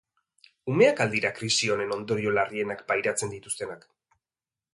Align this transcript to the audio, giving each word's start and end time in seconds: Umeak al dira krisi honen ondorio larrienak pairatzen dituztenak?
Umeak 0.71 1.03
al 1.05 1.11
dira 1.15 1.31
krisi 1.39 1.69
honen 1.75 1.93
ondorio 1.99 2.33
larrienak 2.39 2.83
pairatzen 2.93 3.37
dituztenak? 3.37 3.87